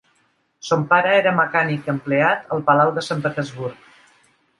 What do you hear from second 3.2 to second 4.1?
Petersburg.